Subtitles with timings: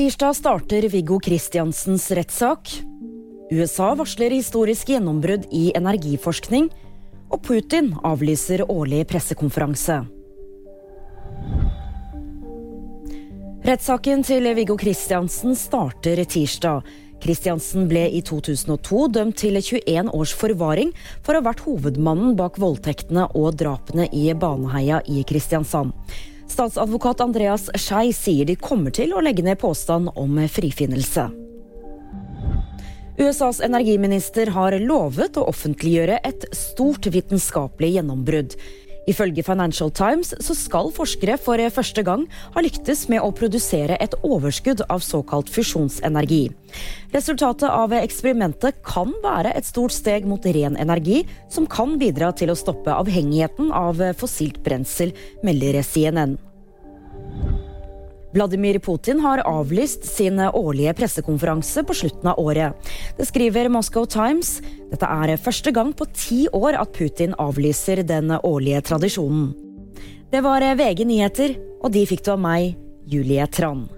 [0.00, 2.70] Tirsdag starter Viggo Kristiansens rettssak.
[3.52, 6.70] USA varsler historisk gjennombrudd i energiforskning.
[7.28, 9.98] Og Putin avlyser årlig pressekonferanse.
[13.68, 16.88] Rettssaken til Viggo Kristiansen starter tirsdag.
[17.20, 22.56] Kristiansen ble i 2002 dømt til 21 års forvaring for å ha vært hovedmannen bak
[22.56, 25.92] voldtektene og drapene i Baneheia i Kristiansand.
[26.50, 31.28] Statsadvokat Andreas Skei sier de kommer til å legge ned påstand om frifinnelse.
[33.20, 38.56] USAs energiminister har lovet å offentliggjøre et stort vitenskapelig gjennombrudd.
[39.10, 44.14] Ifølge Financial Times så skal forskere for første gang ha lyktes med å produsere et
[44.26, 46.44] overskudd av såkalt fusjonsenergi.
[47.14, 52.52] Resultatet av eksperimentet kan være et stort steg mot ren energi, som kan bidra til
[52.52, 56.38] å stoppe avhengigheten av fossilt brensel, melder CNN.
[58.34, 62.90] Vladimir Putin har avlyst sin årlige pressekonferanse på slutten av året.
[63.18, 64.60] Det skriver Moscow Times.
[64.90, 69.50] Dette er første gang på ti år at Putin avlyser den årlige tradisjonen.
[70.30, 72.76] Det var VG nyheter, og de fikk du av meg,
[73.10, 73.88] Julie Tran.